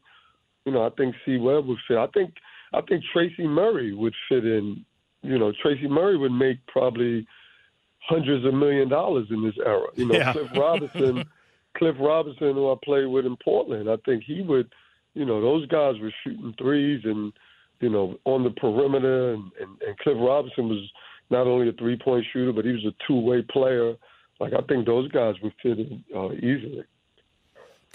[0.66, 1.98] You know, I think C Webb would fit.
[1.98, 2.34] I think
[2.74, 4.86] I think Tracy Murray would fit in.
[5.22, 7.26] You know, Tracy Murray would make probably
[8.00, 9.88] hundreds of million dollars in this era.
[9.96, 10.34] You know, Yeah.
[10.34, 11.24] Cliff Robinson,
[11.78, 14.72] Cliff Robinson, who I played with in Portland, I think he would.
[15.14, 17.32] You know, those guys were shooting threes and
[17.80, 20.92] you know on the perimeter, and, and, and Cliff Robinson was
[21.30, 23.96] not only a three point shooter, but he was a two way player.
[24.40, 26.84] Like I think those guys would fit in uh, easily.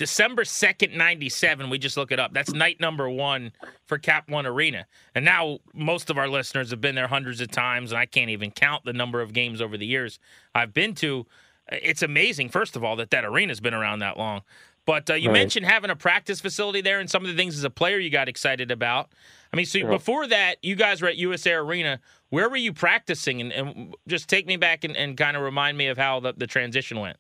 [0.01, 1.69] December 2nd, 97.
[1.69, 2.33] We just look it up.
[2.33, 3.53] That's night number one
[3.87, 4.87] for Cap One Arena.
[5.15, 8.31] And now most of our listeners have been there hundreds of times, and I can't
[8.31, 10.19] even count the number of games over the years
[10.55, 11.27] I've been to.
[11.71, 14.41] It's amazing, first of all, that that arena's been around that long.
[14.87, 15.35] But uh, you Right.
[15.35, 18.09] mentioned having a practice facility there and some of the things as a player you
[18.09, 19.13] got excited about.
[19.53, 19.91] I mean, so Yeah.
[19.91, 22.01] before that, you guys were at US Air Arena.
[22.31, 23.43] Where were you practicing?
[23.43, 26.33] And, and just take me back and, and kind of remind me of how the,
[26.33, 27.19] the transition went.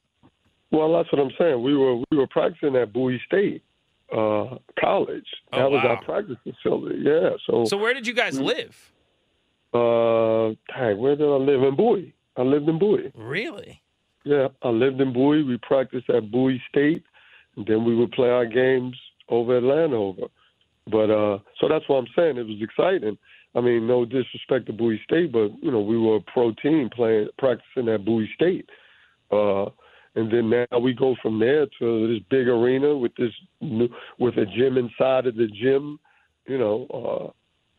[0.71, 1.63] Well, that's what I'm saying.
[1.63, 3.63] We were we were practicing at Bowie State
[4.13, 5.27] uh, College.
[5.53, 5.91] Oh, That was wow.
[5.97, 7.01] our practice facility.
[7.03, 7.31] Yeah.
[7.47, 8.93] So, So where did you guys live?
[9.73, 12.15] uh, dang, where did I live in Bowie?
[12.37, 13.13] I lived in Bowie.
[13.15, 13.83] Really?
[14.25, 15.43] Yeah, I lived in Bowie.
[15.43, 17.05] We practiced at Bowie State,
[17.57, 18.97] and then we would play our games
[19.29, 20.27] over at Landover.
[20.87, 22.37] But uh, so that's what I'm saying.
[22.37, 23.17] It was exciting.
[23.55, 26.91] I mean, no disrespect to Bowie State, but you know, we were a pro team
[26.95, 28.69] playing practicing at Bowie State.
[29.31, 29.67] Uh,
[30.15, 34.37] and then now we go from there to this big arena with this new, with
[34.37, 35.99] a gym inside of the gym.
[36.47, 37.33] You know,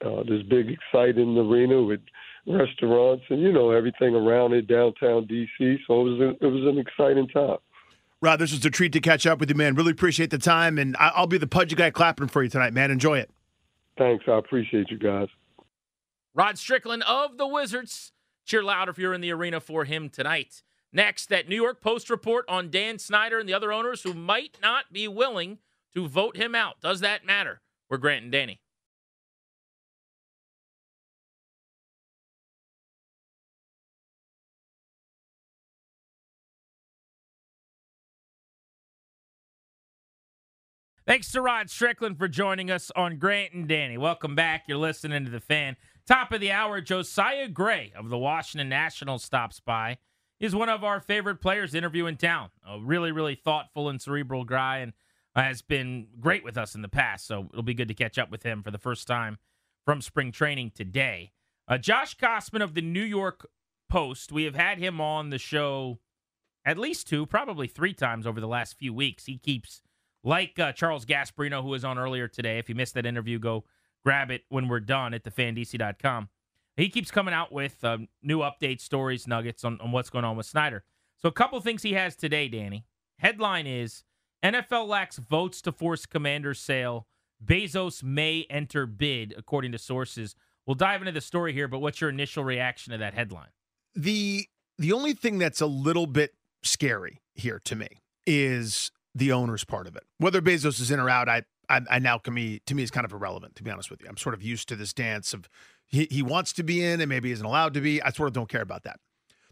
[0.03, 1.99] uh, uh, this big exciting arena with
[2.47, 5.77] restaurants and you know everything around it downtown DC.
[5.87, 7.57] So it was a, it was an exciting time.
[8.21, 9.73] Rod, this was a treat to catch up with you, man.
[9.75, 12.71] Really appreciate the time, and I- I'll be the pudgy guy clapping for you tonight,
[12.71, 12.91] man.
[12.91, 13.31] Enjoy it.
[13.97, 15.27] Thanks, I appreciate you guys.
[16.33, 18.13] Rod Strickland of the Wizards.
[18.45, 20.61] Cheer loud if you're in the arena for him tonight.
[20.93, 24.57] Next, that New York Post report on Dan Snyder and the other owners who might
[24.61, 25.59] not be willing
[25.93, 26.81] to vote him out.
[26.81, 27.61] Does that matter?
[27.89, 28.59] We're Grant and Danny.
[41.07, 43.97] Thanks to Rod Strickland for joining us on Grant and Danny.
[43.97, 44.65] Welcome back.
[44.67, 45.75] You're listening to the fan.
[46.07, 49.97] Top of the hour, Josiah Gray of the Washington Nationals stops by.
[50.41, 52.49] He's one of our favorite players to interview in town.
[52.67, 54.93] A really, really thoughtful and cerebral guy, and
[55.35, 57.27] has been great with us in the past.
[57.27, 59.37] So it'll be good to catch up with him for the first time
[59.85, 61.31] from spring training today.
[61.67, 63.47] Uh, Josh Kosman of the New York
[63.87, 64.31] Post.
[64.31, 65.99] We have had him on the show
[66.65, 69.27] at least two, probably three times over the last few weeks.
[69.27, 69.83] He keeps
[70.23, 72.57] like uh, Charles Gasparino, who was on earlier today.
[72.57, 73.63] If you missed that interview, go
[74.03, 76.29] grab it when we're done at thefandc.com.
[76.81, 80.35] He keeps coming out with um, new updates, stories, nuggets on, on what's going on
[80.35, 80.83] with Snyder.
[81.17, 82.85] So, a couple things he has today, Danny.
[83.19, 84.03] Headline is
[84.43, 87.07] NFL lacks votes to force Commander's sale.
[87.43, 90.35] Bezos may enter bid, according to sources.
[90.65, 93.49] We'll dive into the story here, but what's your initial reaction to that headline?
[93.95, 97.87] the the only thing that's a little bit scary here to me
[98.25, 100.03] is the owner's part of it.
[100.17, 102.91] Whether Bezos is in or out, I I, I now to me to me is
[102.91, 103.55] kind of irrelevant.
[103.57, 105.49] To be honest with you, I'm sort of used to this dance of
[105.91, 108.01] he, he wants to be in and maybe isn't allowed to be.
[108.01, 108.99] I sort of don't care about that.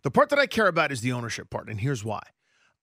[0.03, 2.21] The part that I care about is the ownership part, and here's why.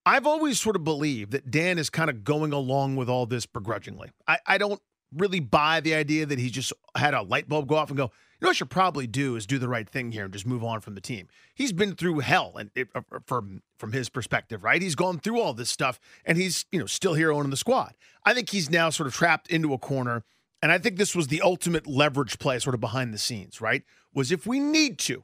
[0.05, 3.45] I've always sort of believed that Dan is kind of going along with all this
[3.45, 4.11] begrudgingly.
[4.27, 4.81] I, I don't
[5.15, 8.03] really buy the idea that he just had a light bulb go off and go,
[8.03, 10.45] you know what I should probably do is do the right thing here and just
[10.45, 11.27] move on from the team.
[11.55, 14.81] He's been through hell, and it, uh, from from his perspective, right?
[14.81, 17.95] He's gone through all this stuff, and he's you know still here owning the squad.
[18.25, 20.23] I think he's now sort of trapped into a corner,
[20.61, 23.83] and I think this was the ultimate leverage play, sort of behind the scenes, right?
[24.13, 25.23] Was if we need to,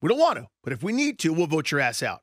[0.00, 2.22] we don't want to, but if we need to, we'll vote your ass out.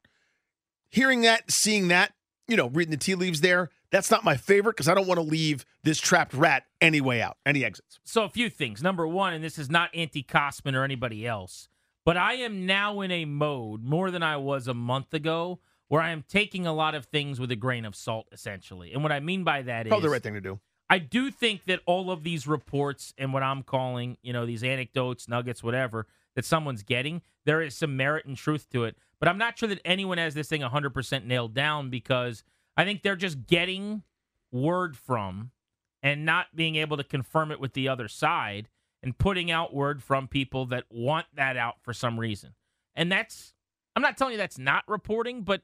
[0.89, 2.13] Hearing that, seeing that,
[2.47, 5.19] you know, reading the tea leaves there, that's not my favorite because I don't want
[5.19, 7.99] to leave this trapped rat any way out, any exits.
[8.03, 8.83] So a few things.
[8.83, 11.69] Number one, and this is not anti Kosman or anybody else,
[12.05, 16.01] but I am now in a mode more than I was a month ago where
[16.01, 18.93] I am taking a lot of things with a grain of salt, essentially.
[18.93, 20.59] And what I mean by that Probably is the right thing to do.
[20.89, 24.63] I do think that all of these reports and what I'm calling, you know, these
[24.63, 28.97] anecdotes, nuggets, whatever, that someone's getting, there is some merit and truth to it.
[29.19, 32.43] But I'm not sure that anyone has this thing 100% nailed down because–
[32.79, 34.03] I think they're just getting
[34.53, 35.51] word from
[36.01, 38.69] and not being able to confirm it with the other side
[39.03, 42.53] and putting out word from people that want that out for some reason.
[42.95, 43.53] And that's,
[43.97, 45.63] I'm not telling you that's not reporting, but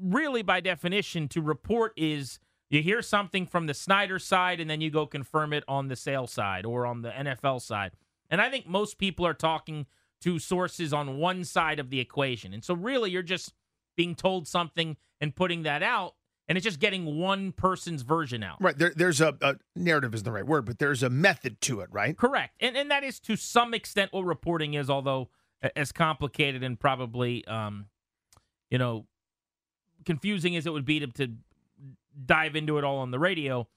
[0.00, 2.38] really by definition, to report is
[2.70, 5.96] you hear something from the Snyder side and then you go confirm it on the
[5.96, 7.92] sale side or on the NFL side.
[8.30, 9.86] And I think most people are talking
[10.22, 12.54] to sources on one side of the equation.
[12.54, 13.52] And so really you're just
[13.96, 16.14] being told something and putting that out
[16.48, 18.56] and it's just getting one person's version out.
[18.60, 18.76] Right.
[18.76, 21.88] There, there's a, a, narrative isn't the right word, but there's a method to it,
[21.92, 22.16] right?
[22.16, 22.54] Correct.
[22.60, 25.28] And and that is to some extent what reporting is, although
[25.76, 27.86] as complicated and probably um,
[28.70, 29.06] you know,
[30.04, 31.30] confusing as it would be to, to
[32.26, 33.68] dive into it all on the radio.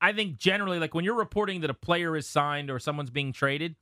[0.00, 3.32] I think generally, like when you're reporting that a player is signed or someone's being
[3.32, 3.76] traded,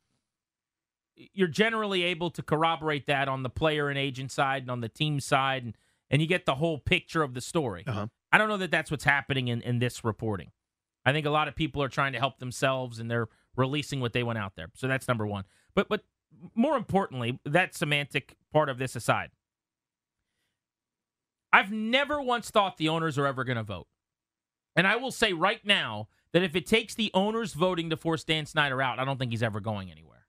[1.15, 4.89] you're generally able to corroborate that on the player and agent side and on the
[4.89, 5.75] team side and
[6.11, 7.83] and you get the whole picture of the story.
[7.85, 8.07] Uh-huh.
[8.31, 10.51] I don't know that that's what's happening in, in this reporting.
[11.05, 14.13] I think a lot of people are trying to help themselves and they're releasing what
[14.13, 14.69] they went out there.
[14.75, 15.43] So that's number one.
[15.75, 16.03] But but
[16.55, 19.29] more importantly, that semantic part of this aside,
[21.51, 23.87] I've never once thought the owners are ever going to vote.
[24.75, 28.23] And I will say right now that if it takes the owners voting to force
[28.23, 30.27] Dan Snyder out, I don't think he's ever going anywhere.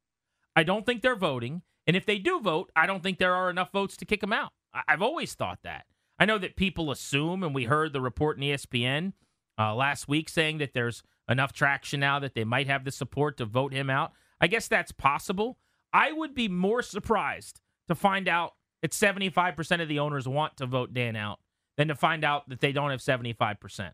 [0.57, 1.63] I don't think they're voting.
[1.87, 4.33] And if they do vote, I don't think there are enough votes to kick him
[4.33, 4.53] out.
[4.89, 5.87] I've always thought that.
[6.19, 9.15] I know that people assume, and we heard the report in ESPN
[9.59, 13.37] uh, last week saying that there's enough traction now that they might have the support
[13.39, 14.13] to vote him out.
[14.41, 15.59] I guess that's possible.
[15.93, 20.67] I would be more surprised to find out that 75% of the owners want to
[20.67, 21.39] vote Dan out
[21.77, 23.93] than to find out that they don't have 75%.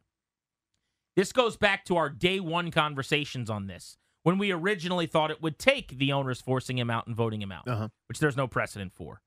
[1.14, 5.40] This goes back to our day one conversations on this when we originally thought it
[5.40, 7.88] would take the owners forcing him out and voting him out, uh-huh.
[8.08, 9.22] which there's no precedent for.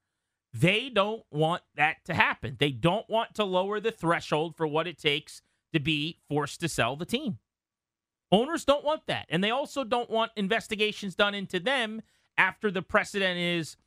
[0.54, 2.58] They don't want that to happen.
[2.60, 5.42] They don't want to lower the threshold for what it takes
[5.74, 7.38] to be forced to sell the team.
[8.32, 9.26] Owners don't want that.
[9.30, 12.02] And they also don't want investigations done into them
[12.38, 13.78] after the precedent is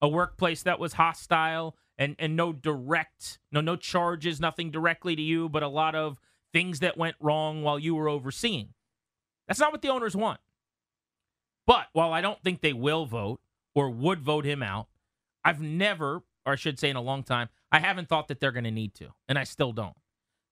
[0.00, 5.22] a workplace that was hostile and, and no direct, no, no charges, nothing directly to
[5.22, 6.20] you, but a lot of
[6.52, 8.70] things that went wrong while you were overseeing.
[9.46, 10.40] That's not what the owners want.
[11.66, 13.40] But while I don't think they will vote
[13.74, 14.88] or would vote him out,
[15.44, 18.52] I've never, or I should say in a long time, I haven't thought that they're
[18.52, 19.96] going to need to, and I still don't.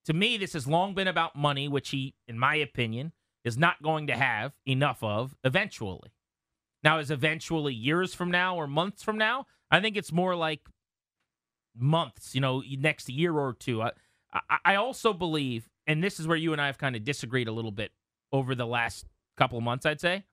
[0.07, 3.13] To me, this has long been about money, which he, in my opinion,
[3.45, 6.13] is not going to have enough of eventually.
[6.83, 9.47] Now, is eventually years from now or months from now?
[9.71, 10.61] I think it's more like
[11.77, 13.83] months, you know, next year or two.
[13.83, 13.93] I,
[14.65, 17.53] I also believe, and this is where you and I have kind of disagreed a
[17.53, 17.93] little bit
[18.33, 20.25] over the last couple of months, I'd say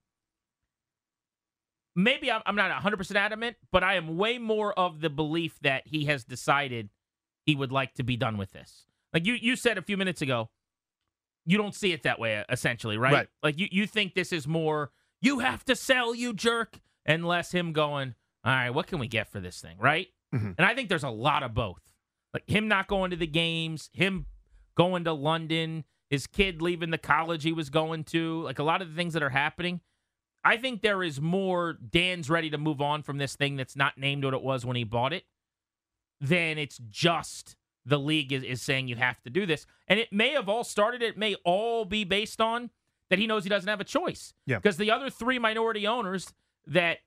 [1.94, 6.06] maybe I'm not 100% adamant, but I am way more of the belief that he
[6.06, 6.90] has decided
[7.46, 8.86] he would like to be done with this.
[9.12, 10.50] Like you, you said a few minutes ago,
[11.46, 13.12] you don't see it that way, essentially, right?
[13.12, 13.28] right.
[13.42, 17.52] Like you, you think this is more, you have to sell, you jerk, and less
[17.52, 20.08] him going, all right, what can we get for this thing, right?
[20.34, 20.52] Mm-hmm.
[20.58, 21.80] And I think there's a lot of both.
[22.32, 24.26] Like him not going to the games, him
[24.76, 28.82] going to London, his kid leaving the college he was going to, like a lot
[28.82, 29.80] of the things that are happening–
[30.44, 33.96] I think there is more Dan's ready to move on from this thing that's not
[33.96, 35.24] named what it was when he bought it
[36.20, 37.56] than it's just
[37.86, 39.66] the league is, is saying you have to do this.
[39.88, 42.70] And it may have all started, it may all be based on
[43.14, 44.34] that he knows he doesn't have a choice.
[44.44, 44.56] Yeah.
[44.56, 46.32] Because the other three minority owners
[46.66, 46.98] that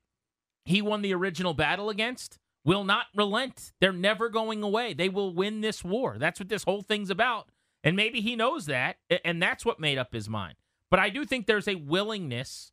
[0.64, 3.74] he won the original battle against will not relent.
[3.82, 4.94] They're never going away.
[4.94, 6.16] They will win this war.
[6.18, 7.50] That's what this whole thing's about.
[7.84, 10.54] And maybe he knows that, and that's what made up his mind.
[10.90, 12.72] But I do think there's a willingness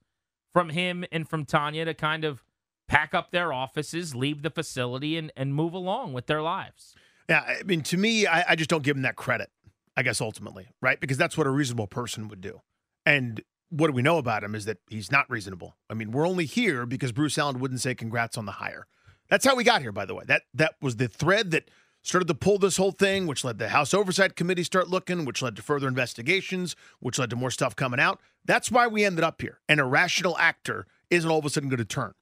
[0.54, 2.42] from him and from Tanya to kind of
[2.88, 6.96] pack up their offices, leave the facility, and, and move along with their lives.
[7.28, 9.50] Yeah, I mean, to me, I, I just don't give him that credit,
[9.98, 11.02] I guess, ultimately, right?
[11.02, 12.62] Because that's what a reasonable person would do.
[13.06, 15.76] And what do we know about him is that he's not reasonable.
[15.90, 18.88] I mean, we're only here because Bruce Allen wouldn't say congrats on the hire.
[19.30, 20.24] That's how we got here, by the way.
[20.28, 21.70] That that was the thread that
[22.04, 25.42] started to pull this whole thing, which led the House Oversight Committee start looking, which
[25.42, 28.20] led to further investigations, which led to more stuff coming out.
[28.46, 29.60] That's why we ended up here.
[29.68, 32.14] An irrational actor isn't all of a sudden going to turn.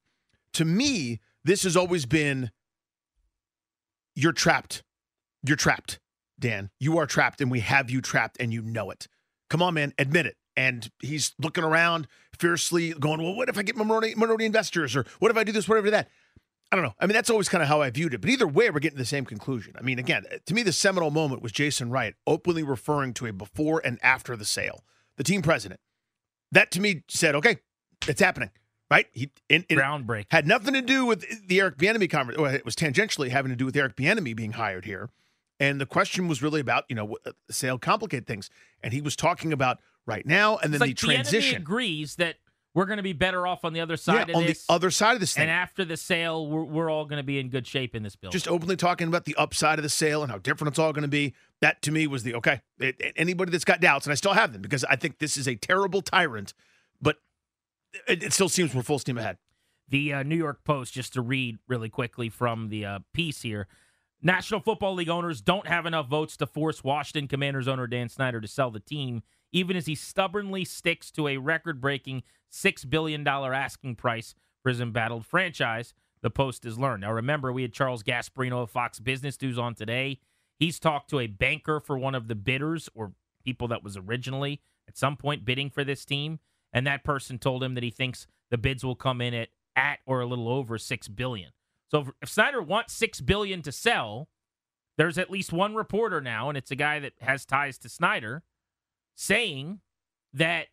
[0.54, 2.50] To me, this has always been
[4.16, 4.82] you're trapped.
[5.46, 5.98] You're trapped,
[6.38, 6.70] Dan.
[6.80, 9.08] You are trapped, and we have you trapped, and you know it.
[9.50, 10.36] Come on, man, admit it.
[10.56, 12.06] And he's looking around
[12.38, 14.94] fiercely, going, Well, what if I get minority, minority investors?
[14.94, 16.08] Or what if I do this, whatever that?
[16.72, 16.94] I don't know.
[16.98, 18.20] I mean, that's always kind of how I viewed it.
[18.20, 19.74] But either way, we're getting the same conclusion.
[19.78, 23.32] I mean, again, to me, the seminal moment was Jason Wright openly referring to a
[23.32, 24.82] before and after the sale.
[25.16, 25.80] The team president.
[26.50, 27.58] That to me said, okay,
[28.08, 28.50] it's happening.
[28.90, 29.06] Right?
[29.12, 32.40] He in, in, groundbreak had nothing to do with the Eric Bieniemy conference.
[32.40, 35.10] Well, it was tangentially having to do with Eric Bieniemy being hired here.
[35.58, 38.50] And the question was really about, you know, the uh, sale complicate things.
[38.82, 41.62] And he was talking about right now and then it's the like transition.
[41.62, 42.36] agrees that
[42.74, 44.66] we're going to be better off on the other side yeah, of on this.
[44.66, 45.42] the other side of this thing.
[45.42, 48.16] And after the sale, we're, we're all going to be in good shape in this
[48.16, 48.32] building.
[48.32, 51.02] Just openly talking about the upside of the sale and how different it's all going
[51.02, 51.34] to be.
[51.60, 52.60] That to me was the okay.
[52.78, 55.36] It, it, anybody that's got doubts, and I still have them because I think this
[55.36, 56.52] is a terrible tyrant,
[57.00, 57.16] but
[58.08, 59.38] it, it still seems we're full steam ahead.
[59.88, 63.68] The uh, New York Post, just to read really quickly from the uh, piece here.
[64.26, 68.40] National Football League owners don't have enough votes to force Washington Commanders owner Dan Snyder
[68.40, 69.22] to sell the team,
[69.52, 74.80] even as he stubbornly sticks to a record breaking $6 billion asking price for his
[74.80, 77.02] embattled franchise, the Post has learned.
[77.02, 80.20] Now, remember, we had Charles Gasparino of Fox Business News on today.
[80.58, 83.12] He's talked to a banker for one of the bidders or
[83.44, 86.38] people that was originally at some point bidding for this team,
[86.72, 89.98] and that person told him that he thinks the bids will come in at at
[90.06, 91.50] or a little over six billion.
[91.94, 94.28] So if Snyder wants six billion to sell,
[94.98, 98.42] there's at least one reporter now, and it's a guy that has ties to Snyder,
[99.14, 99.78] saying
[100.32, 100.66] that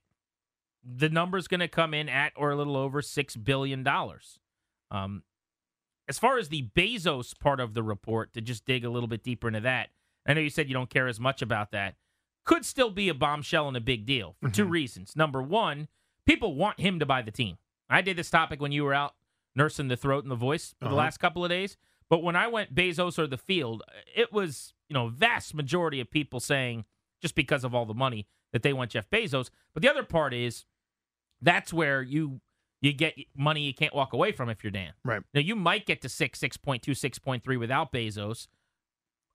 [0.83, 4.39] the number's going to come in at or a little over six billion dollars.
[4.89, 5.21] Um,
[6.07, 9.23] as far as the Bezos part of the report, to just dig a little bit
[9.23, 9.89] deeper into that,
[10.25, 11.97] I know you said you don't care as much about that.
[12.45, 14.53] Could still be a bombshell and a big deal for mm-hmm.
[14.53, 15.15] two reasons.
[15.15, 15.87] Number one,
[16.25, 17.59] people want him to buy the team.
[17.91, 19.13] I did this topic when you were out
[19.55, 20.93] nursing the throat and the voice for uh-huh.
[20.93, 21.77] the last couple of days.
[22.09, 23.83] But when I went Bezos or the field,
[24.13, 26.85] it was, you know, vast majority of people saying
[27.21, 29.49] just because of all the money that they want Jeff Bezos.
[29.73, 30.65] But the other part is
[31.41, 32.41] that's where you
[32.81, 34.93] you get money you can't walk away from if you're Dan.
[35.05, 35.21] Right.
[35.33, 38.47] Now you might get to 6, 6.2, 6.3 without Bezos,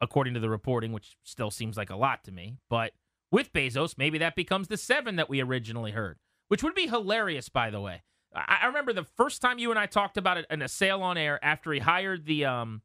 [0.00, 2.56] according to the reporting, which still seems like a lot to me.
[2.68, 2.92] But
[3.30, 7.48] with Bezos, maybe that becomes the seven that we originally heard, which would be hilarious,
[7.48, 8.02] by the way.
[8.36, 11.16] I, remember the first time you and I talked about it in a sale on
[11.16, 12.82] air after he hired the um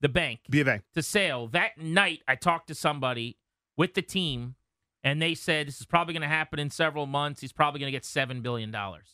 [0.00, 0.40] the bank
[0.94, 1.48] to sale.
[1.48, 3.36] That night, I talked to somebody
[3.76, 4.54] with the team,
[5.02, 7.40] and they said this is probably going to happen in several months.
[7.40, 9.08] He's probably going to get seven billion dollars.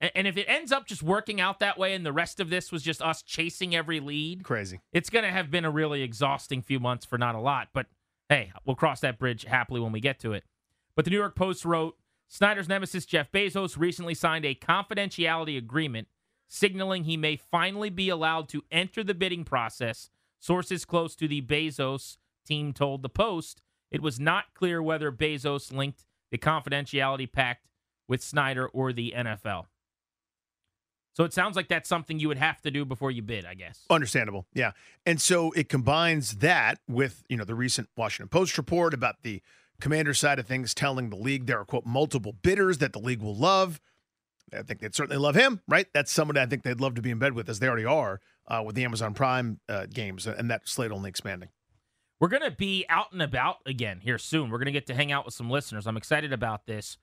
[0.00, 2.50] And, and if it ends up just working out that way, and the rest of
[2.50, 4.80] this was just us chasing every lead, crazy.
[4.92, 7.68] It's going to have been a really exhausting few months for not a lot.
[7.72, 7.86] But
[8.28, 10.44] hey, we'll cross that bridge happily when we get to it.
[10.94, 11.96] But the New York Post wrote
[12.32, 16.08] Snyder's nemesis Jeff Bezos recently signed a confidentiality agreement
[16.48, 20.08] signaling he may finally be allowed to enter the bidding process.
[20.40, 22.16] Sources close to the Bezos
[22.46, 23.60] team told the Post
[23.90, 27.68] it was not clear whether Bezos linked the confidentiality pact
[28.08, 29.66] with Snyder or the NFL.
[31.12, 33.52] So it sounds like that's something you would have to do before you bid, I
[33.52, 33.84] guess.
[33.90, 34.46] Understandable.
[34.54, 34.72] Yeah.
[35.04, 39.42] And so it combines that with, you know, the recent Washington Post report about the
[39.82, 43.20] commander side of things telling the league there are, quote, multiple bidders that the league
[43.20, 43.80] will love.
[44.52, 45.86] I think they'd certainly love him, right?
[45.92, 48.20] That's someone I think they'd love to be in bed with, as they already are
[48.46, 51.48] uh, with the Amazon Prime uh, games, and that slate only expanding.
[52.20, 54.50] We're going to be out and about again here soon.
[54.50, 55.86] We're going to get to hang out with some listeners.
[55.86, 56.96] I'm excited about this.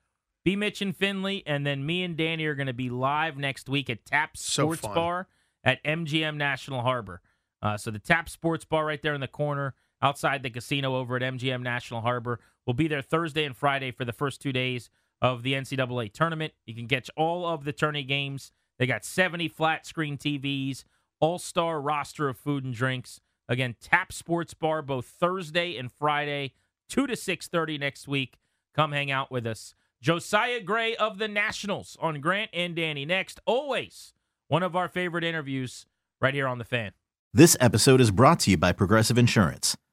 [0.46, 0.56] B.
[0.56, 3.90] Mitch and Finley, and then me and Danny are going to be live next week
[3.90, 5.28] at Tap Sports so Bar
[5.66, 7.22] at MGM National Harbor.
[7.62, 11.16] Uh, so the Tap Sports Bar right there in the corner outside the casino over
[11.16, 12.40] at MGM National Harbor.
[12.66, 14.90] We'll be there Thursday and Friday for the first two days
[15.22, 16.54] of the NCAA tournament.
[16.66, 18.52] You can catch all of the tourney games.
[18.78, 20.84] They got 70 flat screen TVs,
[21.20, 23.20] all star roster of food and drinks.
[23.48, 26.54] Again, Tap Sports Bar both Thursday and Friday,
[26.88, 28.38] 2 to 6:30 next week.
[28.76, 29.74] Come hang out with us.
[30.02, 33.40] Josiah Gray of the Nationals on Grant and Danny next.
[33.46, 34.14] Always
[34.48, 35.86] one of our favorite interviews
[36.22, 36.94] right here on the fan.
[37.34, 39.76] This episode is brought to you by Progressive Insurance.